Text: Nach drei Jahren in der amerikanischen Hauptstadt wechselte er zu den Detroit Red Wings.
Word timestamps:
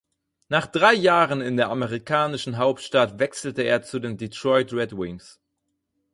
Nach 0.49 0.65
drei 0.65 0.95
Jahren 0.95 1.41
in 1.41 1.57
der 1.57 1.69
amerikanischen 1.69 2.57
Hauptstadt 2.57 3.19
wechselte 3.19 3.61
er 3.61 3.83
zu 3.83 3.99
den 3.99 4.17
Detroit 4.17 4.73
Red 4.73 4.97
Wings. 4.97 5.39